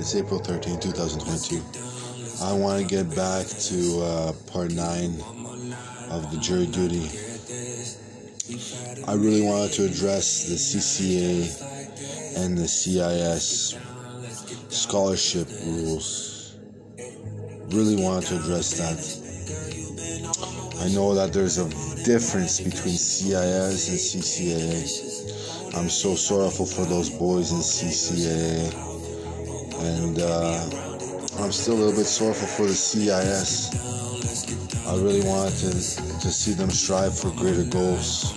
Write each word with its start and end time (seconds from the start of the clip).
it's 0.00 0.16
April 0.16 0.40
13, 0.40 0.80
2022. 0.80 1.62
I 2.42 2.54
want 2.54 2.80
to 2.80 2.88
get 2.88 3.14
back 3.14 3.46
to 3.46 4.00
uh, 4.00 4.32
part 4.50 4.72
9 4.72 5.20
of 6.10 6.30
the 6.32 6.38
jury 6.40 6.64
duty. 6.64 7.04
I 9.06 9.12
really 9.12 9.42
wanted 9.42 9.72
to 9.74 9.84
address 9.84 10.48
the 10.48 10.54
CCA 10.54 11.44
and 12.38 12.56
the 12.56 12.66
CIS 12.66 13.76
scholarship 14.70 15.46
rules. 15.66 16.56
Really 17.68 18.02
wanted 18.02 18.28
to 18.28 18.36
address 18.36 18.78
that. 18.80 18.96
I 20.80 20.88
know 20.94 21.14
that 21.14 21.34
there's 21.34 21.58
a 21.58 21.68
difference 22.04 22.58
between 22.58 22.96
CIS 22.96 23.88
and 23.90 23.98
CCA. 23.98 25.76
I'm 25.76 25.90
so 25.90 26.14
sorrowful 26.14 26.64
for 26.64 26.86
those 26.86 27.10
boys 27.10 27.52
in 27.52 27.58
CCAA. 27.58 28.90
And 29.82 30.18
uh, 30.18 30.68
I'm 31.40 31.52
still 31.52 31.74
a 31.74 31.80
little 31.80 31.96
bit 31.96 32.06
sorrowful 32.06 32.46
for 32.46 32.66
the 32.66 32.74
CIS. 32.74 33.72
I 34.86 34.94
really 34.96 35.22
wanted 35.26 35.56
to, 35.56 35.70
to 35.72 36.30
see 36.30 36.52
them 36.52 36.68
strive 36.68 37.18
for 37.18 37.30
greater 37.30 37.64
goals. 37.64 38.32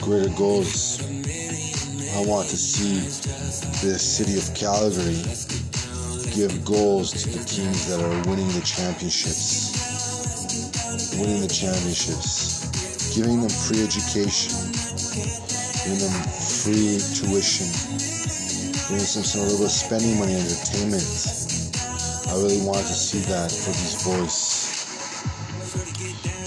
Greater 0.00 0.30
goals. 0.38 1.02
I 2.14 2.24
want 2.26 2.48
to 2.48 2.56
see 2.56 3.00
the 3.84 3.98
city 3.98 4.38
of 4.38 4.54
Calgary 4.54 5.18
give 6.30 6.64
goals 6.64 7.10
to 7.10 7.30
the 7.30 7.44
teams 7.44 7.88
that 7.88 8.00
are 8.00 8.30
winning 8.30 8.48
the 8.48 8.62
championships. 8.64 9.74
Winning 11.18 11.40
the 11.40 11.48
championships. 11.48 13.16
Giving 13.16 13.40
them 13.40 13.50
free 13.50 13.82
education. 13.82 14.54
Giving 15.82 15.98
them 15.98 16.22
free 16.62 17.00
tuition. 17.18 18.31
Giving 18.92 19.06
some, 19.06 19.22
some 19.22 19.40
little 19.48 19.68
spending 19.68 20.18
money, 20.18 20.34
entertainment. 20.34 21.00
I 22.28 22.36
really 22.36 22.60
want 22.60 22.84
to 22.84 22.92
see 22.92 23.20
that 23.20 23.48
for 23.48 23.72
these 23.72 24.04
boys 24.04 24.52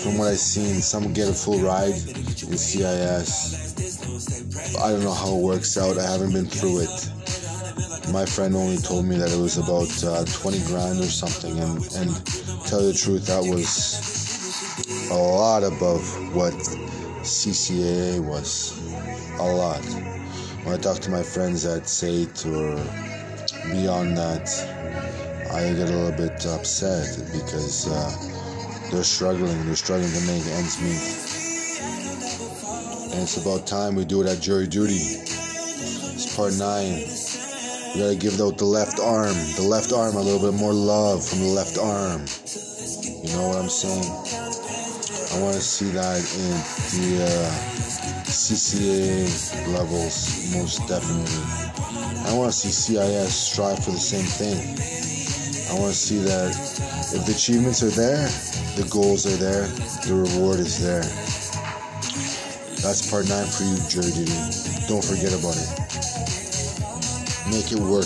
from 0.03 0.19
what 0.19 0.27
I've 0.27 0.37
seen, 0.37 0.79
some 0.79 1.11
get 1.11 1.27
a 1.27 1.33
full 1.33 1.57
ride 1.57 1.95
in 1.95 2.55
CIS. 2.55 3.73
I 4.77 4.91
don't 4.91 5.01
know 5.03 5.11
how 5.11 5.35
it 5.37 5.41
works 5.41 5.75
out. 5.75 5.97
I 5.97 6.03
haven't 6.03 6.33
been 6.33 6.45
through 6.45 6.81
it. 6.81 8.13
My 8.13 8.27
friend 8.27 8.55
only 8.55 8.77
told 8.77 9.05
me 9.05 9.17
that 9.17 9.33
it 9.33 9.41
was 9.41 9.57
about 9.57 9.89
uh, 10.03 10.23
20 10.25 10.59
grand 10.67 10.99
or 10.99 11.09
something, 11.09 11.57
and 11.57 11.81
and 11.97 12.13
tell 12.67 12.83
you 12.83 12.91
the 12.91 12.99
truth, 13.01 13.25
that 13.25 13.41
was 13.41 15.09
a 15.09 15.15
lot 15.15 15.63
above 15.63 16.05
what 16.35 16.53
CCAA 17.25 18.19
was. 18.23 18.77
A 19.39 19.43
lot. 19.43 20.14
When 20.65 20.73
I 20.73 20.77
talk 20.77 20.99
to 20.99 21.11
my 21.11 21.23
friends 21.23 21.65
at 21.65 21.87
SAIT 21.87 22.45
or 22.47 22.75
beyond 23.71 24.17
that, 24.17 24.49
I 25.53 25.71
get 25.73 25.89
a 25.89 25.95
little 25.95 26.11
bit 26.11 26.45
upset 26.45 27.07
because. 27.31 27.87
Uh, 27.87 28.35
they're 28.91 29.03
struggling. 29.03 29.65
They're 29.65 29.75
struggling 29.75 30.11
to 30.11 30.21
make 30.21 30.45
ends 30.45 30.79
meet. 30.79 31.01
And 33.11 33.23
it's 33.23 33.37
about 33.37 33.65
time 33.65 33.95
we 33.95 34.05
do 34.05 34.21
it 34.21 34.27
at 34.27 34.39
jury 34.39 34.67
duty. 34.67 34.95
It's 34.95 36.35
part 36.35 36.53
nine. 36.53 37.03
We 37.93 38.01
gotta 38.01 38.15
give 38.15 38.39
out 38.39 38.57
the 38.57 38.65
left 38.65 38.99
arm. 38.99 39.35
The 39.55 39.67
left 39.67 39.91
arm, 39.91 40.15
a 40.15 40.21
little 40.21 40.51
bit 40.51 40.57
more 40.57 40.73
love 40.73 41.25
from 41.27 41.39
the 41.39 41.47
left 41.47 41.77
arm. 41.77 42.25
You 43.25 43.35
know 43.35 43.47
what 43.49 43.57
I'm 43.57 43.69
saying? 43.69 44.05
I 44.05 45.41
want 45.41 45.55
to 45.55 45.61
see 45.61 45.89
that 45.91 46.21
in 46.21 46.55
the 46.95 47.25
uh, 47.25 47.94
CCA 48.45 49.73
levels, 49.73 50.53
most 50.53 50.87
definitely. 50.87 51.41
I 52.29 52.33
want 52.37 52.53
to 52.53 52.55
see 52.55 52.69
CIS 52.69 53.33
strive 53.33 53.83
for 53.83 53.89
the 53.89 53.97
same 53.97 54.21
thing. 54.21 54.59
I 55.71 55.79
want 55.79 55.91
to 55.91 55.97
see 55.97 56.19
that 56.19 56.51
if 57.11 57.25
the 57.25 57.31
achievements 57.31 57.81
are 57.81 57.89
there, 57.89 58.27
the 58.77 58.87
goals 58.91 59.25
are 59.25 59.37
there, 59.37 59.65
the 60.05 60.13
reward 60.13 60.59
is 60.59 60.77
there. 60.79 61.01
That's 62.85 63.09
part 63.09 63.27
nine 63.29 63.47
for 63.47 63.63
you, 63.63 63.81
jury 63.89 64.13
duty. 64.13 64.37
Don't 64.85 65.03
forget 65.03 65.33
about 65.33 65.57
it. 65.57 65.69
Make 67.49 67.71
it 67.71 67.79
work. 67.81 68.05